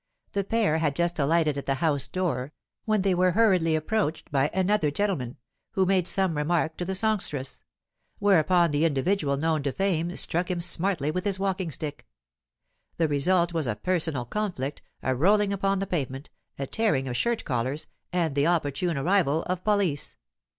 [0.31, 2.53] The pair had just alighted at the house door,
[2.85, 5.37] when they were hurriedly approached by another gentleman,
[5.73, 7.61] who made some remark to the songstress;
[8.17, 12.07] whereupon the individual known to fame struck him smartly with his walking stick.
[12.97, 17.45] The result was a personal conflict, a rolling upon the pavement, a tearing of shirt
[17.45, 20.17] collars, and the opportune arrival of police.